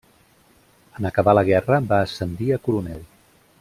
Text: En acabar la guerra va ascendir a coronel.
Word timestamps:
En 1.01 1.07
acabar 1.11 1.37
la 1.39 1.45
guerra 1.51 1.81
va 1.93 2.03
ascendir 2.09 2.53
a 2.55 2.61
coronel. 2.69 3.09